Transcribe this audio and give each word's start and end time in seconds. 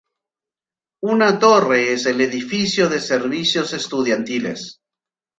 Una 1.03 1.37
torre 1.37 1.93
es 1.93 2.07
el 2.07 2.21
edificio 2.21 2.89
de 2.89 2.99
servicios 2.99 3.71
estudiantiles. 3.71 4.79